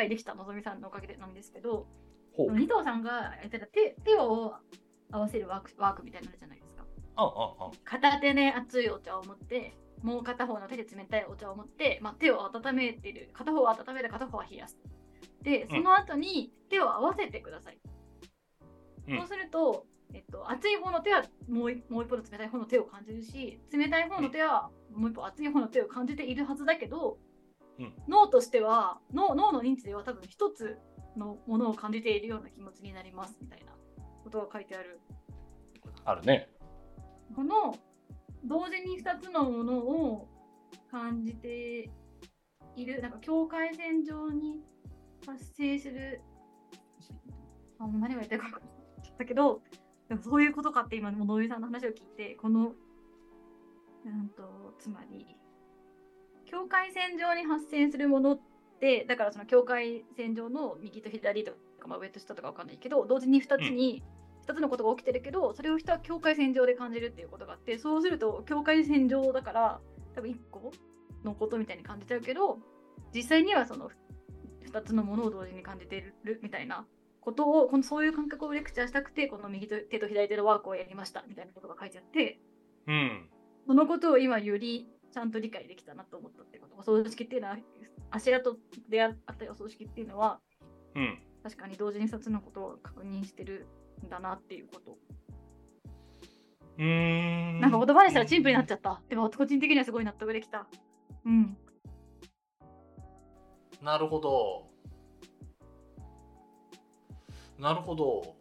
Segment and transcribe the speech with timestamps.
[0.00, 1.86] 解できたのぞみさんのおかげでなんですけど
[2.38, 4.54] 二藤さんがやってた手手を
[5.12, 6.84] 合わせるワークワークみたいなのじゃないですか。
[7.16, 14.78] あああ片手で熱いお茶を持ってもう片方の手で冷たいお茶を持って、まあ、手を温めてる片方は温める片方は冷やす。
[15.42, 17.78] でその後に手を合わせてください、
[19.08, 19.18] うん。
[19.18, 27.29] そうすると、えっと、熱い方の手はもう一もう一方の冷たい方の手を感じるし冷たい方の手はもう一方熱い方の手を感じているはずだけど、うん
[28.08, 30.78] 脳としては脳脳の認知では多分一つ
[31.16, 33.72] のものを感じているような気持ちになりますみたいな
[34.24, 35.00] ことが書いてある。
[36.04, 36.48] あるね。
[37.34, 37.76] この
[38.44, 40.28] 同時に2つのものを
[40.90, 41.90] 感じて
[42.76, 44.60] いるなんか境界線上に
[45.26, 46.22] 発生する
[47.78, 49.62] あ何が言ってるか分かったけど
[50.22, 52.72] そういうことかって今の野井さんの話を聞いてこの
[54.04, 55.36] うんとつまり
[56.50, 58.40] 境界線上に発生するものっ
[58.80, 64.02] てだからその境界線上の右と左とか、まあ、上と下とかわかんないけど同時に2つに、
[64.48, 69.80] 2つのことが起きてるけどそれを人は境界線上で感じるっていうことがあってそうすると境界線上だから
[70.14, 70.72] 多分1個
[71.24, 72.58] のことみたいに感じちゃうけど
[73.14, 73.90] 実際にはその
[74.72, 76.86] 2つのものを同時に感じてるみたいな
[77.20, 82.40] ことをこのそういう感覚をレクチャーしたくてこの右と手と左手のワークをやりましたみたいなことが書いてあって
[82.86, 83.28] うん。
[83.66, 86.76] そのことを今よりちゃんと理解できたなと思ったってこと。
[86.76, 87.58] お葬式っていうのは
[88.10, 88.56] 足跡
[88.88, 90.40] であったりお葬式っていうのは
[90.94, 91.18] うん。
[91.42, 93.66] 確かに同時に2つのことを確認してる
[94.04, 94.98] んだなっていうこと。
[96.78, 97.60] うーん。
[97.60, 99.00] なんか言葉にしたらチンプになっちゃった。
[99.08, 100.66] でも個人的にはすごい納得できた。
[101.24, 101.56] うん。
[103.82, 104.70] なるほど。
[107.58, 108.36] なるほど。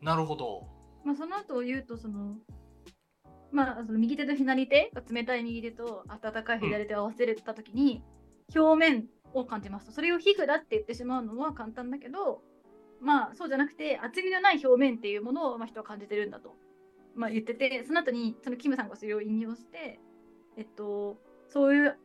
[0.00, 0.66] なるほど。
[1.04, 2.36] まあその後を言うとその
[3.54, 8.02] まあその右手と左手冷たい右手と温かい左手を合わせた時に、
[8.54, 9.92] 表面を感じますと。
[9.92, 12.42] それを皮膚だって言ってしまうのは簡単だけど
[13.00, 16.56] まあそうじゃなくて厚みのない表面っていうものをまあ人は感じてるんだと、
[17.14, 20.00] まあ、言っててその後にそのキムさんがそれを引用して
[20.56, 21.16] えっと
[21.48, 21.96] そういう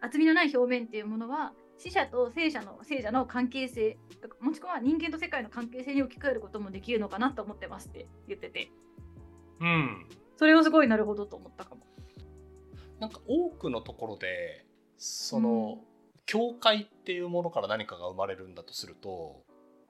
[0.00, 3.96] 厚みのない表面っていうものは死者と生者の生者の関係性
[4.40, 8.70] もしくは人間と世界の関係性に置き換えることもできるのかなと思ってますって言ってて。
[9.60, 10.06] うん。
[10.38, 11.82] それをすごいなるほどと思ったかも。
[12.98, 14.64] なんか多くのところで
[14.96, 15.78] その、
[16.26, 19.42] 境界っていうものから何かが生まれるんだとすると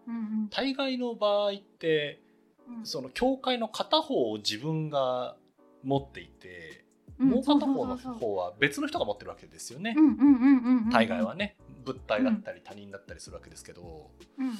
[0.06, 2.20] うん大概の場合って
[2.69, 2.86] うん。
[2.86, 5.36] その境界の片方を自分が
[5.82, 6.84] 持っていて、
[7.19, 7.30] うん。
[7.30, 11.56] もう片方の方は別の人が持ってるわけですよね、うんうんうんうんうん大概はね。
[11.84, 14.53] 物体だったり他人だったりするわけですけど、うん。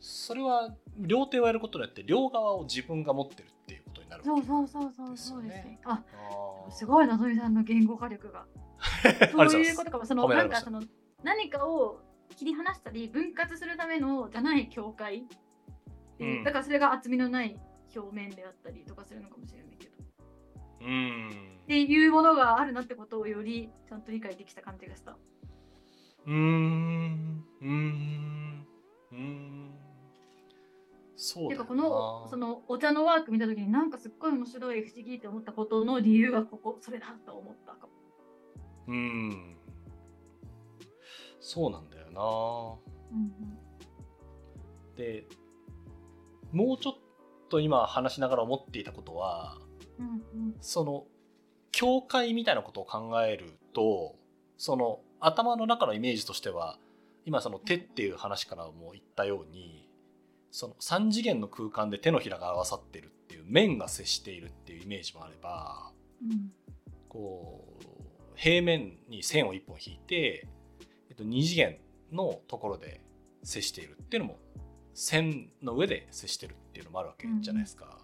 [0.00, 5.80] それは両手をやることによって両側を自分が持ってるっていうになるそうわけそうそうそうそうですね。
[5.84, 6.72] ああー。
[6.72, 8.46] すごいなぞみさんの言語化力が。
[9.32, 10.04] そういうことかも。
[10.04, 10.82] そのなんかその
[11.22, 12.00] 何かを
[12.36, 15.26] 切り離したり分割するためのじゃない境界。
[16.18, 16.44] う、うん。
[16.44, 17.58] だからそれが厚みのない
[17.94, 19.96] 表面であったりとかするのかもしれないけど。
[20.80, 21.60] うん。
[21.64, 25.16] っていうものがあるなってことをよりちゃんと理解できた感じがした。
[26.26, 27.44] うーん。
[27.60, 28.66] うーん。
[29.12, 29.77] うーん
[31.20, 37.92] そうてかこのそのお茶のワーク見た時になんかすっごい面白い不思議って思ったことの理由がここそれだと思ったかも。
[38.86, 39.56] うーん。
[41.40, 43.16] そうなんだよな。
[43.16, 43.58] うん
[44.96, 45.26] で
[46.52, 46.94] もうちょっ
[47.48, 49.58] と今話しながら思っていたことは
[49.98, 50.10] うんう
[50.50, 50.54] ん。
[50.60, 51.06] その
[51.72, 54.14] 境界みたいなことを考えると
[54.56, 56.78] その頭の中のイメージとしては
[57.26, 59.87] 今その手っていう話からも言ったように
[60.50, 65.92] その3次元の空間で手のひらが合わさってるっていう面が接しているっていうイメージもあれば
[66.22, 66.52] うん
[67.08, 67.84] こう
[68.36, 70.46] 平面に線を1本引いて、
[71.10, 71.78] えっと、2次元
[72.12, 73.00] のところで
[73.42, 74.38] 接しているっていうのも
[74.94, 77.98] 線の上で接してるっていうのもあるわけじゃないですか。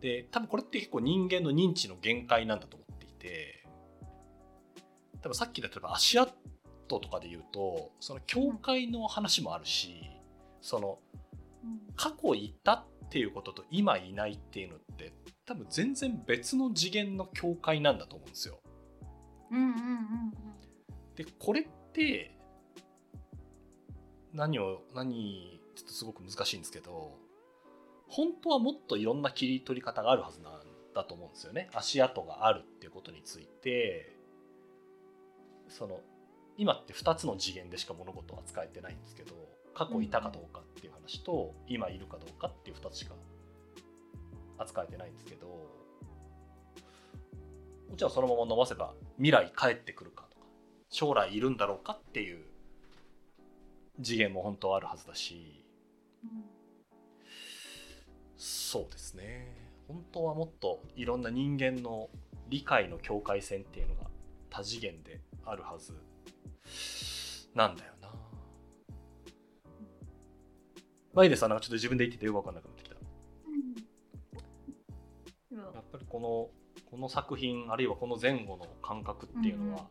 [0.00, 3.64] で多分これって結構人間の認知の限界なんだと思っていて
[5.22, 6.34] 多分さっき例えば足跡
[6.88, 10.13] とかで言うとその境界の話もあるし
[10.64, 10.98] その
[11.62, 15.12] うん過去いたっていうことと今いないっていうのって
[15.44, 18.58] 多分全然別の次元の境界なんだと思うんですよ。
[19.50, 20.32] うんうんうん
[21.16, 22.36] でこれって
[24.32, 27.16] 何を何ちょっとすごく難しいんですけど
[28.08, 30.62] 本当はもっといろんな切り取り方があるはずなん
[30.94, 31.68] だと思うんですよね。
[31.72, 34.16] 足跡があるっていうことについて
[35.68, 36.00] その
[36.56, 39.34] 今って2つの次元でしか物事は扱えてないんですけど
[39.74, 43.14] 過去いたかどうかっていう話と今いるかどうかっていう2つしか
[44.58, 45.56] 扱えてないんですけども
[47.96, 50.46] ちろんそのまま伸ばせば未来帰ってくるかとか
[50.88, 52.44] 将来いるんだろうかっていう
[54.02, 55.64] 次元も本当あるはずだし
[58.36, 59.64] そうですね。
[59.88, 62.08] 本当はもっといろんな人間の
[62.48, 64.10] 理解の境界線っていうのが
[64.50, 65.94] 多次元であるはず
[67.54, 67.93] なんだよ
[71.14, 72.96] なまあいいですなんかちょっと自分で言っててよく分かんなくなってきた。
[75.52, 75.74] うん。
[75.74, 76.50] やっぱりこの
[76.90, 79.86] この作品あるいはこの前後の感覚っていうのは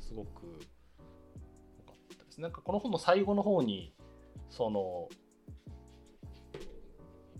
[0.00, 3.94] すごく良かったです、なんかこの本の最後の方に
[4.50, 5.08] その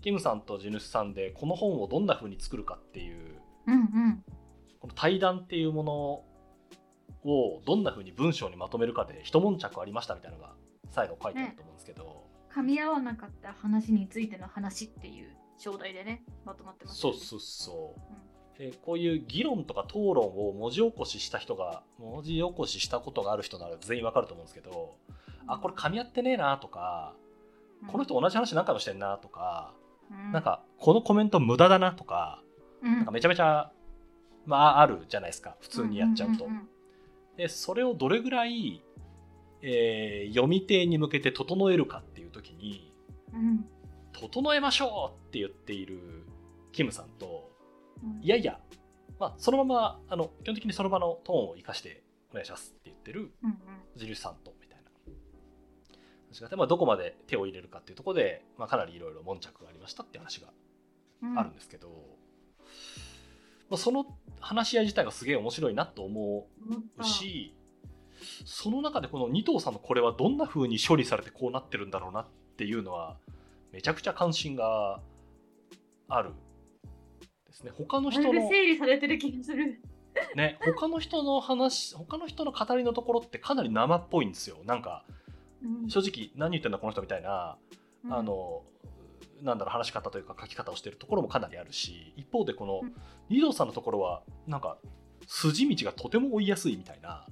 [0.01, 4.23] キムさんと地主さんでこの本をどんな風に作るかっていううんうん。
[4.79, 5.93] この対談っていうもの
[7.29, 10.53] をどんな風に文章にまとめるかで一悶着ありましたみたいなのが
[10.89, 12.18] 最後書いてあると思うんですけど、
[12.53, 17.95] 噛み合わなかった話についての話っていう章題でねまとまってますよね、そうそうそ
[18.55, 24.95] う、でこういう議論とか討論を文字起こしした人が文字起こししたことがある人なら全員わかると思うんですけど、
[25.47, 27.13] あこれ噛み合ってねえなとか、
[27.87, 29.73] この人同じ話何回もしてんなとか、
[30.11, 30.31] うん。
[30.31, 32.41] なんかこのコメント無駄だなとか
[32.81, 32.95] うん。
[32.97, 33.71] なんかめちゃめちゃ、
[34.45, 35.55] まあ、あるじゃないですか。
[35.59, 36.47] 普通にやっちゃうと。
[36.47, 36.67] んんん。
[37.37, 38.83] でそれをどれぐらい、
[39.61, 42.93] えー読み手に向けて整えるかっていう時に
[43.33, 43.65] うん
[44.13, 46.23] 「整えましょう!」って言っている
[46.71, 47.51] キムさんと
[48.03, 48.23] うん。
[48.23, 48.59] いやいや、
[49.19, 53.57] まあ、そのままあの基本的にその場のトーンを生かしてお願いしますって言ってるうん
[53.95, 54.89] 地主さんとみたいな。
[56.29, 60.53] 話があって、まあ、どこまで手を入れるかっていうところで、まあ、かなりいろいろ悶着がありましたって話が
[61.23, 61.37] うん。
[61.39, 61.89] あるんですけど、
[63.69, 64.05] まあ、その
[64.39, 66.47] 話し合い自体がすげえ面白いなと思
[66.97, 67.53] うし
[68.45, 72.27] その中でこの二藤さんのこれはどんな風に処理されてこうなってるんだろうなっ
[72.57, 73.17] ていうのは
[73.71, 74.99] めちゃくちゃ関心が
[76.07, 76.31] ある
[77.47, 77.71] ですね。
[77.75, 79.81] 他の人の整理されてる気がする
[80.35, 84.57] ね他の人の話他の人の語りのところってかなり生っぽいんですよ。
[84.65, 85.05] なんか
[85.63, 85.89] うん。
[85.89, 87.57] 正直何言ってんだこの人みたいな
[88.05, 88.13] うん。
[88.13, 88.63] あの
[89.41, 92.93] なんだろう話し方というか書き方をしてるところもかなりあるし一方でこのうん。
[93.29, 94.77] 二藤さんのところはなんか
[95.27, 97.25] 筋道がとても追いやすいみたいな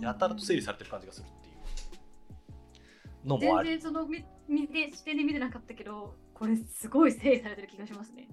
[0.00, 3.28] やたらと整理されてる感じがするっていう。
[3.28, 8.28] のもあり全然そのみ見て視点で見てなかったけどこれすごい整理されてる気がしますね。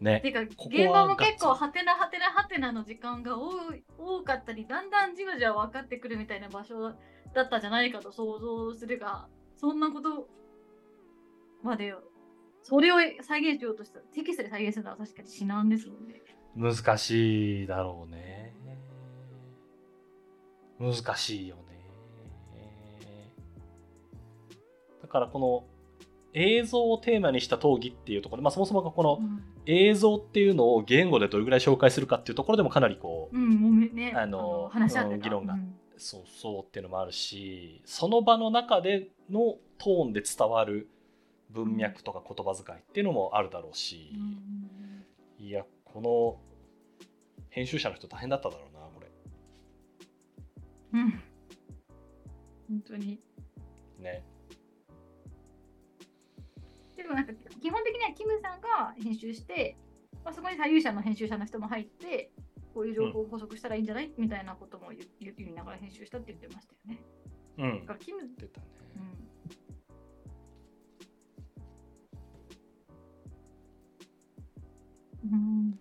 [0.00, 0.20] ね。
[0.20, 6.94] てかここは現場も結構がっつハテナハテナハテナの時間が多かったりだんだんじわじわ分かってくるみたいな場所
[7.34, 10.28] だったんじゃないかと想像するがそんなこと
[11.62, 11.94] まで
[12.62, 16.22] それを再現しようとしたテキストで再現するのは確かに至難ですもんね。
[16.54, 18.47] 難しいだろうね
[20.78, 21.62] 難しいよね。
[25.02, 25.64] だからこの
[26.34, 34.70] 映像をテーマにした討議っていうところで、まあ、そもそもがこのうん、映像っていうのを言語でどれぐらい紹介するかっていうところでもかなりこう、うん、ね、あの
[35.20, 35.74] 議論がうん。
[35.98, 40.88] そうそうっていうのもあるしその場の中でのトーンで伝わる
[41.50, 44.12] 文脈とか言葉遣いっていうのもあるだろうし、
[45.40, 46.36] いやこの
[47.48, 48.77] 編集者の人大変だっただろうな
[50.92, 51.10] うん、うん、
[52.68, 53.20] 本当に。
[53.98, 54.24] ね
[56.96, 59.76] でもなんか基本的にはキムさんが編集して、
[60.24, 62.32] まあ、そこに左右者の編集者の人も入って
[62.74, 67.02] こういう情報を補足したらいいんじゃない、みたいなことも言言言いながら編集したって言ってましたよね。
[67.58, 68.66] うんだからキム、出たね
[75.24, 75.80] うんうん、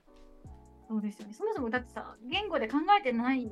[0.87, 1.33] そうですよね。
[1.33, 3.51] そもそもだってさ言語で考えてない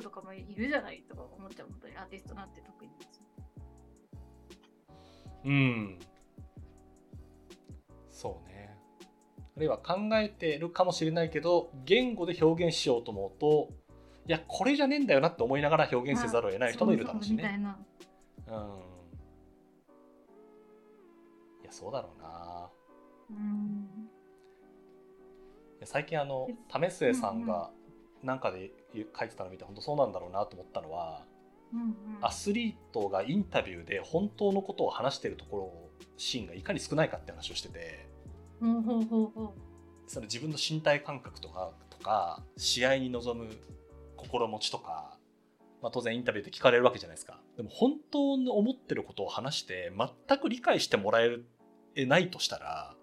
[0.00, 2.90] 人とかもいるじゃないとか思っちゃう本当にアーティストなんて特に。
[5.44, 5.98] うん。
[8.10, 8.76] そうね。
[9.56, 13.68] あるいは考えてるかもしれないけど言語で表現しようと思うと
[14.28, 17.60] いやこれじゃねえんだよなって思いながら表現せざるを得ない人もいるだろうしね。
[18.46, 18.60] そうん。
[21.62, 22.70] いやそうだろうな。
[23.30, 23.88] うん。
[25.84, 26.54] 最近あのえ
[26.88, 27.70] 為末さんが
[28.22, 31.24] なんかで書いてたの見て本当そうなんだろうなと思ったのは
[31.72, 31.94] うんうん。
[32.20, 35.72] アスリートがインタビューで本当のことを話してるところ
[36.16, 38.08] シーンがいかに少ないかって話をしてて
[38.60, 40.10] ほうほうほうほう。
[40.10, 43.50] その自分の身体感覚とかとか試合に臨む
[44.16, 45.18] 心持ちとか、
[45.82, 47.40] まあ、当然インタビューで聞かれるわけじゃないですか。
[47.56, 51.20] でも本当に思ってることを話して全く理解してもら
[51.94, 52.94] えないとしたら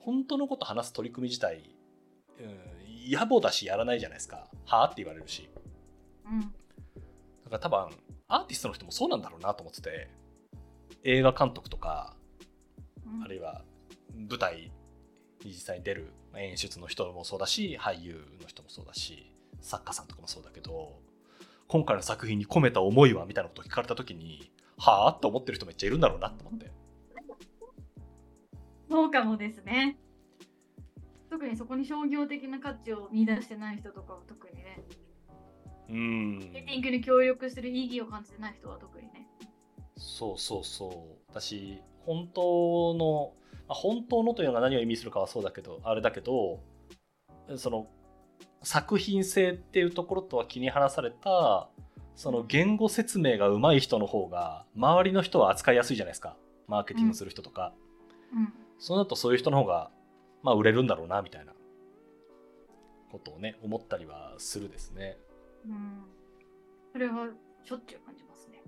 [0.00, 1.76] 本当のこと話す取り組み自体、
[2.40, 2.58] うん、
[3.10, 4.48] 野暮だしやらないじゃないですか。
[4.66, 5.48] はあって言われるし。
[6.26, 6.40] うん。
[6.40, 6.52] だか
[7.50, 7.78] ら多分
[8.28, 10.08] アーティストの人もそうなんだろうなと思ってて。
[11.04, 12.16] 映画監督とか
[13.06, 13.22] うん。
[13.22, 13.62] あるいは
[14.14, 14.72] 舞台
[15.44, 20.98] に実際に出るまあ演出の人もそうだし俳優の人もそうだし作家さんとかもそうだけど
[21.68, 26.70] 今回の作品に込めた思いはみたいなことを聞かれた時にはあって思ってる人めっちゃいるんだろうなと思って。
[28.90, 29.98] そうかもですね。
[31.30, 34.82] 特にそこに商業的な価値を見出してない人とかは特にね。
[35.90, 39.26] うんマーケティングに協力する意義を感じてない人は特にね。
[39.96, 43.32] そうそうそう私本当の
[43.66, 46.60] まあ本当のというのが何を意味するかはそうだけどあれだけど
[47.56, 47.88] その
[48.62, 51.68] 作品性っていうところとは気に離された
[52.16, 57.72] その言語説明が上手い人の方が周りの人は扱いやすいじゃないですかマーケティングする人とか、
[58.34, 58.52] うん。
[58.78, 59.90] そうなるとそういう人の方が
[60.42, 61.52] まあ売れるんだろうなみたいな
[63.10, 65.18] ことをね思ったりはするですね
[65.66, 66.04] うん。
[66.92, 67.28] それは
[67.64, 68.62] しょっちゅう感じますね。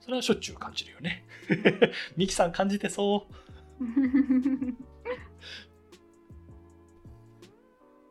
[0.00, 1.24] それはしょっちゅう感じるよね
[2.16, 3.84] ミキさん感じてそう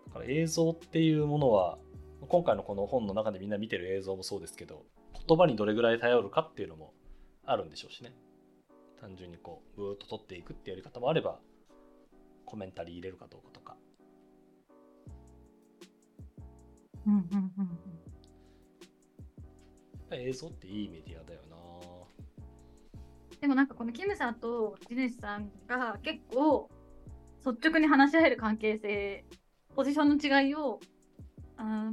[0.07, 1.79] だから映像っていうものは
[2.27, 4.86] 今回のこの本の中でみんな見てる映像もそうですけど
[5.27, 6.93] 言葉にどれぐらい頼るかっていうのも
[7.45, 8.13] あるんでしょうしね
[9.00, 11.39] 単純にこうブーッと撮っていくってやり方もあれば
[12.50, 13.77] コメンタリー入れるかどうかとか。
[17.06, 17.79] うんうんうんうん
[20.12, 21.56] 映像っていいメディアだよな。
[23.39, 26.68] でもなんかこのキムさんと地主さんが結構
[27.46, 29.24] 率直に話し合える関係性
[29.75, 30.79] ポジションの違いを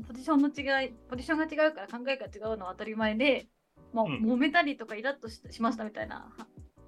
[0.08, 3.48] ポジションの違いポジションが違うから考えが違うのは当たり前で、
[3.92, 4.24] まあうん。
[4.24, 6.46] 揉めたりとかイラッとししましたみたいなは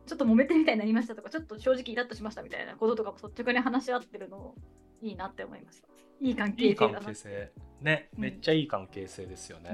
[0.09, 4.55] ちょっと揉めてみたいになりましたとかちょっと正直イラッとしましたみたいなこととかも率直に話し合ってるの
[5.03, 5.89] いいなって思いました。
[6.21, 7.53] いい関係いい関性だな係性。
[7.83, 8.23] ねうん。
[8.23, 9.71] めっちゃいい関係性ですよね、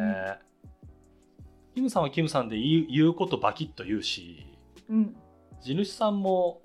[1.74, 4.46] キムさんはキムさんで言うことバキッと言うし
[4.90, 5.16] うん。
[5.62, 6.60] 地主さんも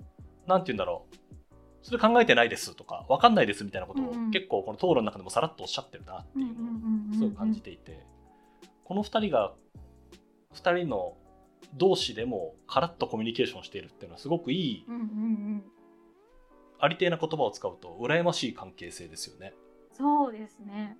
[0.46, 1.16] なんて言うんだろう
[1.82, 4.30] それ考えてないですとか分かんないですみたいなことをうんうん。
[4.30, 6.52] 結構この討論の中でもさらっとおっしゃってるなっていうの
[7.12, 8.04] をすごく感じていて
[8.84, 9.54] この2人が
[10.54, 11.14] 2人の
[11.74, 15.64] 同士でもカラッとコミュニケーションしているっていうのはすごくいいうんうんうん
[16.82, 19.52] ありていな言葉を使うと羨ましい関係性ですよね。
[19.92, 20.96] そうですね。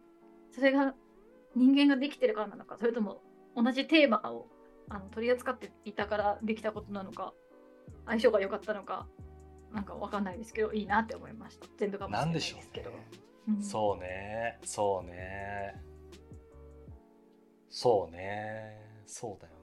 [0.53, 0.95] それが
[1.57, 3.23] 人間ができてるからなのか、それとも
[3.57, 4.47] 同じテーマを
[4.89, 7.33] あの取り扱っていたからできたことなのか、
[8.07, 9.09] 相性が良かったのか、
[9.73, 11.67] なんかわかんないですけど、いいなって思いました。
[11.79, 12.91] 全部がもしれないなんでしょうですけど。
[12.91, 12.97] ね。
[13.49, 15.83] うんそうね、そうね。
[17.71, 19.55] そうね、そうだよ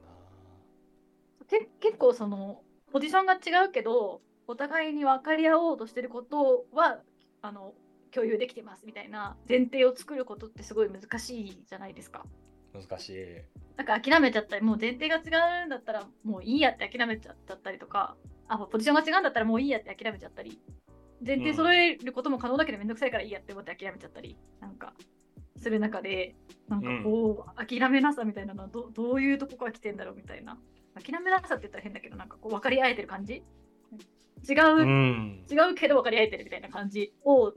[1.49, 2.61] け結構その
[2.91, 6.99] ポジションが違うけど、お互いに分かり合おうとしてることは
[7.41, 7.73] あの
[8.11, 12.25] 共有できてますみたいな前提を作ることってすごい難しいじゃないですか。
[12.73, 12.81] な。
[12.81, 13.25] 難しい。
[13.75, 18.15] なんか諦めちゃったり、もう前提が違うんだったらもういいやって諦めちゃったりとか、
[18.47, 20.59] あ、ポジションが違うんだったらもういいやって諦めちゃったり、
[21.25, 24.93] 前提揃えることも可能だけどめんどくさいからいいやって思って諦めちゃったり、なんか
[25.57, 26.35] する中で、
[26.67, 30.57] なんかこう、諦めなさみたいなのはどどういうとこから来てんだろうみたいな。
[30.99, 33.43] 諦めなさって言ったら変だけど、なんかこう分かり合えてる感じ？
[34.47, 35.45] 違う、うん。
[35.49, 37.53] 違うけど分かり合えてるみたいな感じを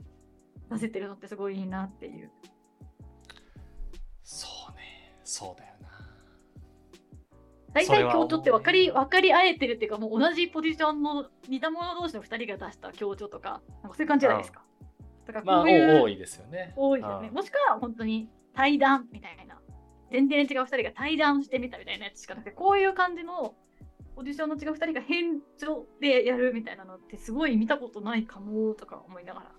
[0.71, 2.31] 出せてるのってすごいいいなっていう。
[4.23, 5.89] そうね、そうだよな。
[7.73, 14.63] 大体強調って分かり分かり合えてるっていうかもう同じポジションの似た者同士の2人が出した強調とかなんかそういう感じじゃないですか。
[15.27, 16.73] だからまあ、こういう、多いですよね。
[16.75, 17.27] 多いですよね。
[17.27, 19.60] うんもしくは本当に対談みたいな
[20.11, 23.55] 全然違う2人が対談してみたみたいなやつしかなくてこういう感じの
[24.15, 29.51] ポジションの違う2人が返上でやるみたいなのってすごい見たことないかもとか思いながら。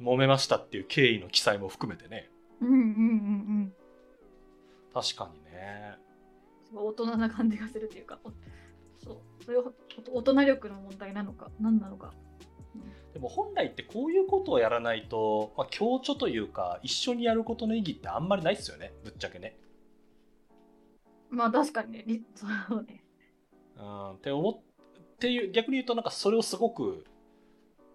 [0.00, 2.30] 揉めましたっていう経緯の記載も含めてね。
[2.60, 3.72] うんうんうんうん。
[4.94, 5.96] 確かにね。
[6.64, 8.30] すごい大人な感じがするっていうか、お
[9.04, 9.64] そうそれは
[10.12, 12.14] お大人力の問題なのか何なのか。
[13.12, 19.56] でも本来ってこういうことをやらないと、まあ、共著というか一緒にやることの意義ってあんまりないですよねぶっちゃけね。
[21.30, 23.04] まあ確かにね、り そうね。
[23.76, 24.58] うん、って思っ
[25.18, 27.04] ていう逆に言うとなんかそれをすごく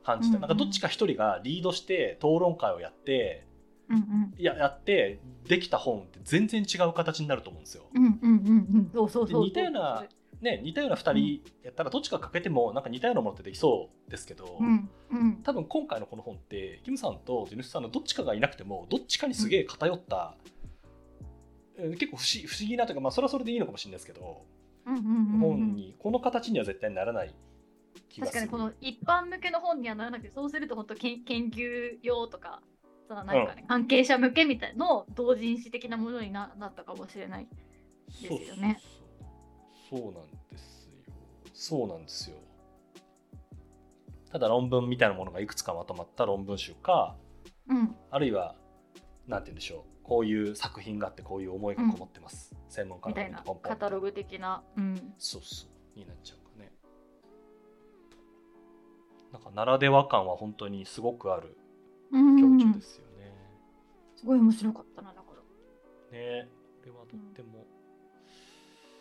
[0.03, 3.47] 感じた、うんうんなんかどっちか一人がリードして討論会をやって
[3.89, 4.33] うんうん。
[4.37, 7.85] いややってできた本って全然違う形になると思うんですよ。
[7.93, 8.91] うんうんうんうん。
[8.93, 9.41] そうそうそうそう。
[9.43, 10.05] で似たような
[10.43, 15.35] ね似たような2人やったらどっちか欠けてもなんか似たようなものってできそうですけど、うんうん。
[15.43, 24.45] 多分今回のこの本ってキムさんと地主さんのどっちかがいなくてもどっちかにすげえ偏った、えー結構不思不思議なというかまあそれはそれでいいのかもしれないですけど、
[24.85, 27.33] うんうんうんうん本にこの形には絶対ならない
[28.09, 28.41] 気がする。
[28.41, 32.61] 確かにこの一般向けの本にはならなくて、そうすると本当研研究用とか、
[33.07, 37.47] そのなんかね、関係者向けみたいの同人誌的なものにななったかもしれない。
[38.07, 39.02] ですよねそうそうそう
[39.99, 40.13] なん
[40.51, 41.13] ですよ。
[41.53, 42.37] そうなんですよ。
[44.31, 47.15] ただ論文みたいなものがいくつかまとまった論文集か
[47.67, 47.95] うん。
[48.09, 48.55] あるいは
[49.27, 54.63] なんて言うんでしょうこういう作品があってこういう思いがこもってます、専門家のみたいなカタログ的な。
[54.75, 55.13] うん。
[55.17, 56.71] そうそうになっちゃうかね
[59.31, 61.55] なんかならでは感は本当にすごくある
[62.11, 63.31] うん強調ですよね、
[64.15, 65.27] すごい面白かったな、だか
[66.11, 66.17] ら。
[66.17, 66.47] ね
[66.79, 67.65] これはとっても、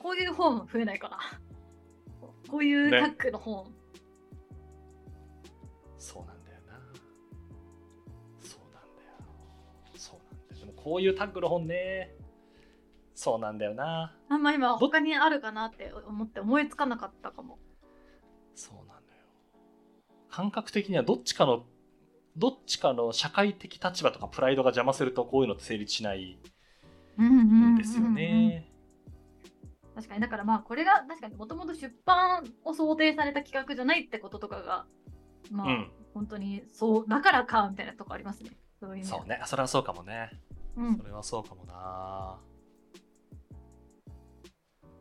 [0.02, 1.18] こういう本増えないかな。
[2.50, 3.73] こういうねタッグの本。
[5.97, 6.75] そうなんだよな
[8.40, 9.14] そうなんだよ
[9.97, 12.12] そうなんだよでもこういうタッグの本ね
[13.14, 17.59] そうなんだよなあんま今他にあるかなって思って思いつかなかったかも。
[18.56, 18.99] そうなんだよ
[20.28, 21.64] 感覚的にはどっちかの
[22.37, 26.38] どっちかの社会的立場とかプライドが邪魔するとこういうのって成立しない
[27.18, 28.72] うんうんうんうんんですよね。
[29.94, 30.20] 確かに。
[30.20, 34.87] だからまあこれが確かにもともと出版を想定された企画じゃないってこととかが
[35.50, 35.90] まあ、うん。
[36.14, 38.50] 本当にそうだからかみたいなとこありますね。
[38.80, 39.40] そういうそうね。
[39.46, 40.30] それはそうかもね。
[40.76, 40.96] うん。
[40.96, 42.38] それはそうかもな。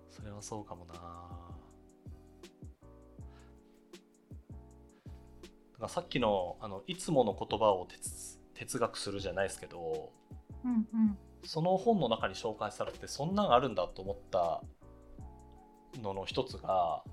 [0.10, 0.94] それはそうかもな。
[0.94, 1.04] だか
[5.80, 10.12] らさっきのあのいつもの言葉を哲哲学するじゃないですけど
[10.64, 11.18] うんうん。
[11.44, 14.62] その本の中に紹介されてそんなんあるんだと思った
[16.00, 17.04] のの一つが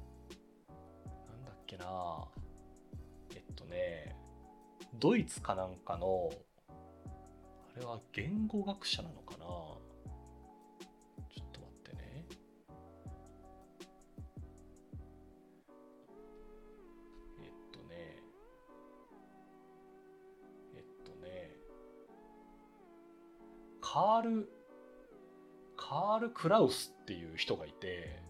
[1.28, 2.28] なんだっけな。
[3.34, 4.16] えっとね
[4.98, 6.30] ドイツかなんかの
[7.76, 9.44] あれは言語学者なのかな。
[11.30, 12.24] ちょっと待ってね。
[17.42, 18.22] えっとね。
[20.74, 21.54] えっとね。
[23.80, 24.48] カール
[25.76, 28.20] カール・クラウスっていう人がいて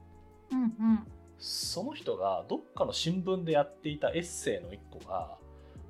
[0.51, 1.07] うんうん
[1.39, 5.39] その人がどっかの新聞でやっていたエッセイの一個が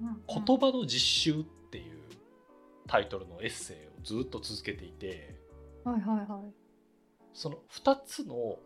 [0.00, 2.02] うん「言葉の実習」っていう
[2.86, 5.38] タイトルのエッセイをずっと続けていて
[5.84, 6.52] はいはいはい。
[7.32, 8.58] その2つの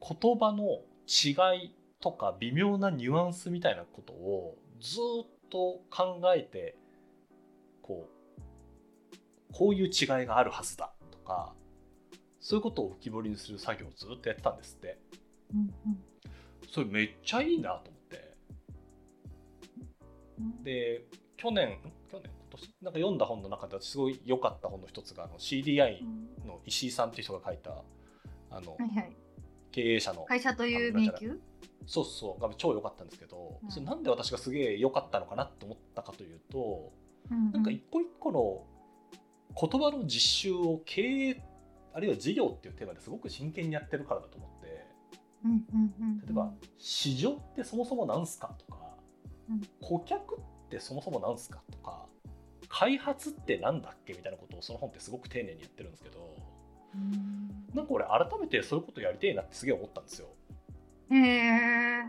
[0.00, 6.76] 言葉の違いとか微妙なニュアンスみたいなことをずっと考えて
[7.82, 9.20] こう
[9.52, 11.54] こういう違いがあるはずだとか
[12.40, 14.98] そういうことを浮き彫りにする作業をずっとやってたんですって。
[15.54, 15.70] うん
[16.72, 18.36] それめっちゃいいなと思って。
[20.38, 21.04] うん、で
[21.36, 21.72] 去年ん
[22.10, 22.74] 去年今年？
[22.82, 27.82] なんか読んだ本の中ですごい良かった本の一つがあの CDI うんの石井さんっていう人が書いた
[28.50, 29.16] あのはいはい。
[29.72, 31.34] 経営者の会社という迷宮？
[31.86, 32.42] そうそう。
[32.42, 33.70] が超良かったんですけど、うん。
[33.70, 36.92] それなんで私がすげえ良かったのかなって思ったかというと、
[37.30, 37.50] うん。
[37.52, 38.64] なんか一個一個の
[39.60, 41.42] 言葉の実習を経営
[41.92, 44.86] あるいは事業っていうテーマですごく真剣にやってるからだと思って
[45.44, 48.78] うんうんうん例えば市場ってそもそもなんすかとか、
[49.48, 52.06] うん顧客ってそもそもなんすかとか
[52.68, 56.36] 開発ってなんだっけみたいなことをその本ってすごく丁寧にやってるんですけど
[56.94, 60.28] うんなんか俺改めてそういうことやりてえなってすげえ思ったんですよ。
[61.10, 62.02] へえ。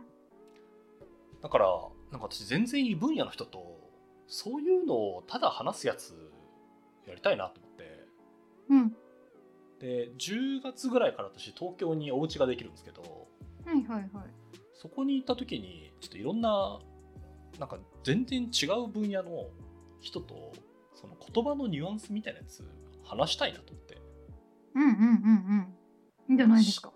[1.42, 1.66] だから
[2.12, 3.80] なんか私全然異分野の人と
[4.28, 6.14] そういうのをただ話すやつ
[7.08, 8.06] やりたいなと思って
[8.70, 8.96] うん。
[9.82, 13.02] で10月ぐらいから私東京にお家ができるんですけど
[13.66, 14.10] はいはいはい。
[14.74, 16.80] そこに行った時にちょっといろんな
[17.60, 19.48] なんか全然違う分野の
[20.00, 20.54] 人と
[20.94, 22.64] その言葉のニュアンスみたいなやつ
[23.04, 23.98] 話したいなと思って
[24.76, 25.76] うんうんうんうん。
[26.30, 26.94] いいんじゃないですか。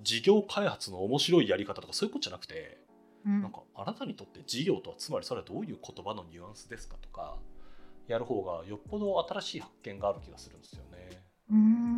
[0.00, 2.78] 事業開発の面白いやり方とかそういうことじゃなくて
[3.26, 7.36] うんなんかあなたにとって事業とはつまりそれはどういう言葉のニュアンスですかとか
[8.06, 11.22] やる方がよっぽど新しい発見がある気がするんですよね。
[11.50, 11.97] うん。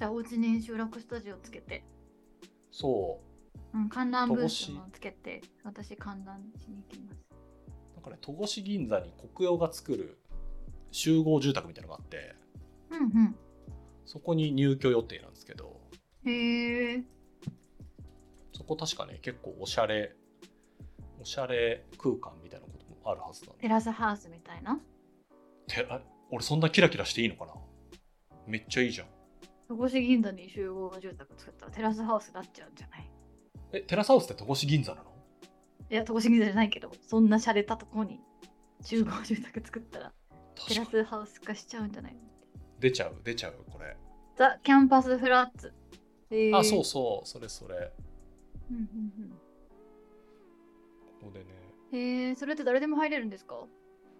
[0.00, 1.84] じゃあお家に集落スタジオつけて、
[2.72, 3.20] そ
[3.74, 7.18] ううん、観覧ブースもつけて、私観覧しに行きます。
[7.96, 10.18] なんかね戸越銀座に国用が作る
[10.90, 12.34] 集合住宅みたいなのがあって
[12.90, 13.36] うん
[14.06, 15.78] そこに入居予定なんですけど
[16.24, 16.32] うん。
[16.32, 17.02] へえ。
[18.54, 20.16] そこ確かね結構おしゃれ
[21.20, 24.80] おしゃれ空間みたいなこともあるはずなんでテラスハウスみたいな？
[25.66, 27.52] てあ俺そんなキラキラしていいのかな？
[28.46, 29.06] めっちゃいいじゃん
[29.76, 33.08] 戸越銀座に集合住宅作ったらテラスハウスになっちゃうんじゃない？
[33.72, 35.10] えテラスハウスって戸越銀座なの？
[35.88, 38.20] いや、戸越銀座じゃないけど、そんな洒落たとこに
[38.82, 40.12] 集合住宅作ったら
[40.66, 42.16] テラスハウス化しちゃうんじゃない？
[42.80, 43.96] 出ちゃう出ちゃうこれ。
[44.36, 45.72] ザ・キャンパスフラッツ。
[46.30, 46.56] へー。
[46.56, 47.92] あそうそうそれそれ。
[48.70, 49.32] うんうん
[51.20, 51.46] ここでね。
[51.92, 51.98] うん。
[51.98, 53.54] へえ、それって誰でも入れるんですか？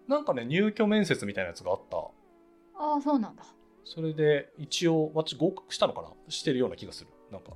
[0.07, 1.97] なんかね入居面接みたいなやつがあった。
[1.97, 3.43] ああ、そうなんだ。
[3.83, 6.09] それで一応私合格したのかな？
[6.29, 7.09] してるような気がする。
[7.31, 7.51] なんか。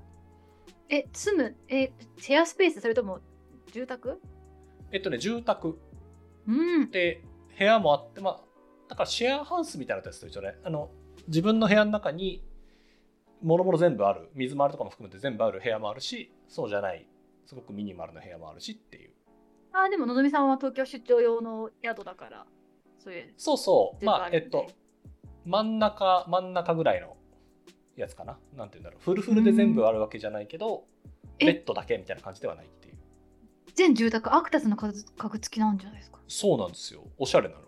[0.90, 2.82] え、住む、え、シェアスペース？
[2.82, 3.20] それとも
[3.72, 4.22] 住宅？
[4.92, 5.80] えっとね住宅。
[6.48, 6.92] うん。
[6.92, 7.24] で
[7.58, 8.42] 部屋もあってまあ
[8.90, 10.56] だからシェアハウスみたいなやつと一緒ね。
[10.64, 10.92] あの
[11.28, 12.44] 自分の部屋の中に
[13.42, 14.30] もろもろ全部ある。
[14.34, 17.08] 水回りとかも含めて全部ある部屋もあるしそうじゃない
[17.46, 19.12] すごくミニマルな部屋もあるしっていう。
[19.74, 22.46] あ、でものぞみさんは東京出張用の宿だから、
[22.98, 23.34] そういう。
[23.38, 24.06] そうそう。
[24.06, 24.68] まあえっと
[25.46, 27.16] 真ん中真ん中ぐらいの
[27.96, 28.40] やつかな。
[28.56, 29.02] なんて言うんだろう。
[29.04, 30.86] フルフルで全部あるわけじゃないけど
[31.40, 31.46] え？
[31.46, 32.96] ベッドだけみたいな感じではないっていう。
[33.76, 36.20] 全住宅アクタスの家具付きなんじゃないですか？
[36.28, 37.04] そうなんですよ。
[37.18, 37.62] おしゃれなの。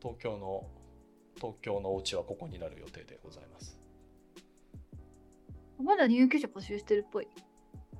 [0.00, 0.68] 東京の
[1.36, 3.78] 東京のお家はここになる予定でございます。
[5.82, 7.28] まだ入居者募集してるっぽい。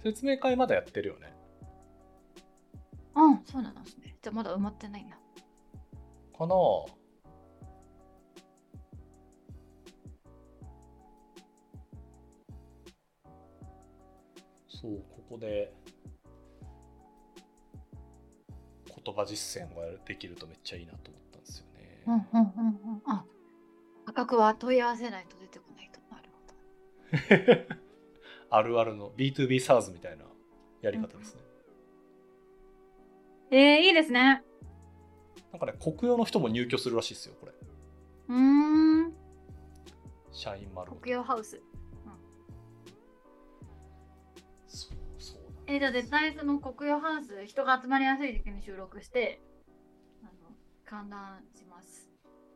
[0.04, 1.32] 説明会まだやってるよね？
[3.16, 4.14] うん、そうなんですね。
[4.20, 5.16] じゃあまだ埋まってないんだ。
[5.16, 6.48] かな？
[14.68, 15.72] そうここで
[19.04, 23.02] 言葉実践ができるとめっちゃいいなと思ったんですよね、うんうんうんうん。
[23.06, 23.24] あ、
[24.04, 26.00] 価格は問い合わせないと出てこないと。
[26.14, 26.28] なる
[27.66, 27.74] ほど。
[28.56, 30.24] あるあるの B2B SARS みたいな
[30.80, 31.40] やり方ですね、
[33.50, 34.42] えー、いいですね。
[35.50, 37.52] なんかね国用の人も入居するらしいですよこれ
[38.28, 39.12] うーん。
[40.32, 41.60] 社員丸国用ハウス。
[44.66, 49.40] そうそうなんえー、じゃあ絶対その国用ハウス、人が集まりやすい時期に収録して、
[50.22, 50.32] あの、
[50.84, 52.10] 観覧します。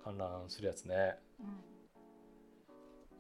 [0.05, 1.78] 観覧するやつねうん。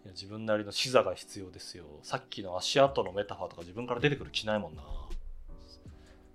[0.08, 4.82] いや自分なりの視座が必要ですよさっきの足跡のメタファーとか自分から出てくる気ないもんな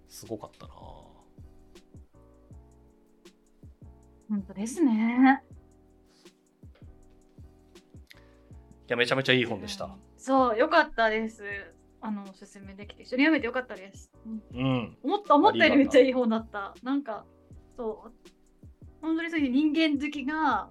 [0.07, 0.73] すごかったな
[4.29, 5.43] 本当ですね。
[8.87, 11.43] いやめちゃめちゃいい本でしたうんそう、よかったです。
[12.01, 14.09] あの、おすすめできて、一緒に読めてよかったです。
[14.25, 16.73] うんうん思った、思ったよりめっちゃいい本だった。
[16.81, 17.25] なんか、
[17.75, 18.11] そう、
[19.01, 20.69] 本当にそういう人間好きが、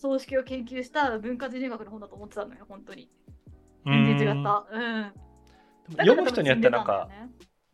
[0.00, 3.10] 葬式を研究した文化人類学の本だと思ってたのよ、本当に。
[3.84, 4.66] 全然違った。
[6.02, 7.08] 読む人によってはなんか、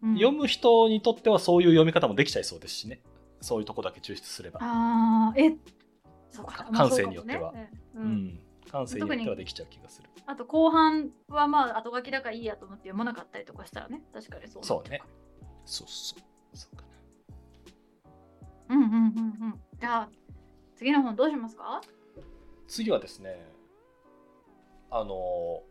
[0.03, 0.15] うん。
[0.15, 3.03] 読む人にとってはそういう読み方もできちゃいそうですしね。
[3.41, 5.55] そういうとこだけ抽出すれば、ああ、え、
[6.31, 6.65] そうか。
[6.65, 7.53] か感性によっては。
[7.95, 10.09] うん、感性によってはできちゃう気がする。
[10.25, 14.65] あと後半はまあ後書きだからいいやと思って読まなかったりとかしたらね、確かにそう。
[14.65, 15.03] そうね。
[15.67, 16.21] そうそう。
[16.57, 16.85] そうか
[18.71, 18.77] な。
[18.77, 19.01] うんうんうんう
[19.49, 19.61] ん。
[19.79, 20.09] じゃあ、
[20.77, 21.83] 次の本どうしますか？
[22.67, 23.47] 次はですね
[24.91, 25.63] あの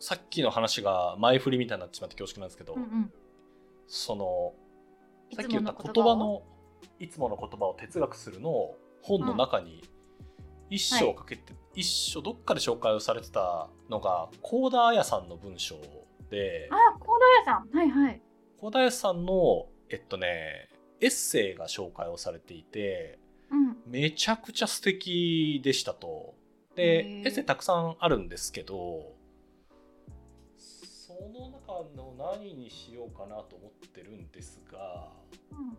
[0.00, 3.12] さっきの話が前振りみたいになってしまって恐縮なんですけど、うんうん。
[3.86, 4.54] その
[5.28, 6.42] いさっき言った言葉の
[6.98, 9.82] いつもの言葉を哲学するの本の中に
[10.70, 15.76] 一章かけて、一章どっかで紹介をされてたのが幸田彩さんの文章
[16.30, 17.76] であ、コーダ屋さん。
[17.76, 18.22] はいはい。
[18.58, 20.68] 幸田彩さんのえっとね
[21.02, 23.19] エッセイが紹介をされていてうん。
[23.86, 26.34] めちゃくちゃ素敵でしたと。
[26.76, 29.12] でエッセイたくさんあるんですけど
[30.56, 35.08] その中の何にしようかなと思ってるんですが
[35.50, 35.76] うん。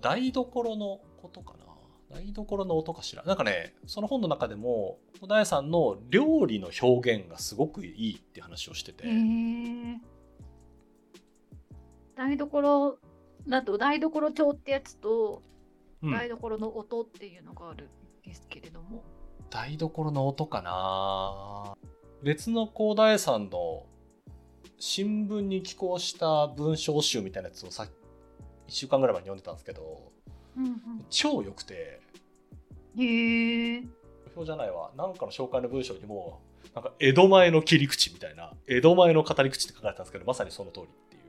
[0.00, 1.54] 台所のことか
[2.10, 2.16] な？
[2.16, 3.24] 台所の音かしら？
[3.24, 9.04] なんかねその本の中でも小田谷さんの料理の表現がすごくいいって話をしてて。
[12.14, 12.98] 台所
[13.48, 15.51] だと台所帳ってやつと、うん
[16.10, 17.88] 台所の音っていうのがある
[18.26, 19.04] んですけれども。
[19.50, 21.76] 台所の音かな
[22.22, 23.84] 別の高大さんの
[24.78, 27.88] 新聞に寄稿した文章集みたいなやつをさ1
[28.68, 30.10] 週間ぐらい前に読んでたんですけど
[30.56, 32.00] うん超良くて
[32.96, 33.04] うん。
[33.04, 33.84] へえ。
[34.34, 36.40] 表じゃないわなんかの紹介の文章にも
[36.74, 41.22] なんか江戸前の切り口みたいな江戸前の語り口って書かれてたんですけどまさにその通りっていう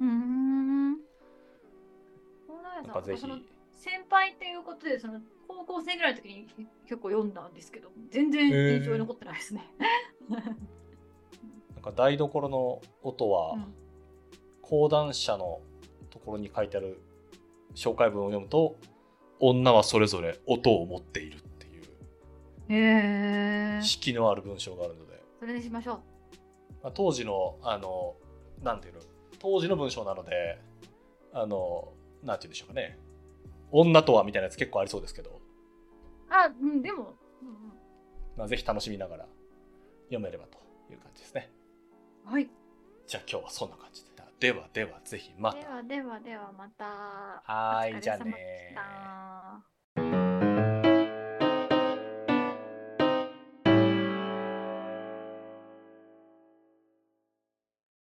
[0.00, 0.90] うーん。
[0.92, 0.96] な
[2.82, 3.26] んかぜひ
[3.80, 6.46] 先輩っていうことで、その高校生ぐらいの時に
[6.84, 9.66] 結構読んだんですけど、全然印象に残ってないですね。
[10.28, 10.38] な
[11.80, 13.74] んか台所の音はうん
[14.62, 15.60] 講談社の
[16.10, 17.00] ところに書いてある
[17.74, 18.76] 紹介文を読むと
[19.40, 21.82] 女はそれぞれ音を持っているっていう
[22.68, 23.82] へえ。
[23.82, 25.96] 式のある文章があるので、それにしましょう。
[26.84, 28.14] まあ、当時のあの
[28.62, 29.00] なんていうの
[29.40, 30.60] 当時の文章なので
[31.32, 32.96] あのなんていうんでしょうかね
[33.72, 35.40] 女とはみたいなやつ結構ありそうですけど、
[36.30, 37.72] あ、うん、でも、うん
[38.36, 39.26] まあ、ぜひ楽しみながら
[40.04, 40.58] 読めればと
[40.92, 41.50] いう感じですね。
[42.26, 42.48] うん、はい。
[43.06, 44.10] じゃあ今日はそんな感じで。
[44.40, 45.58] ではではぜひまた。
[45.60, 46.84] ではではではまた。
[47.44, 48.74] はーいじゃあね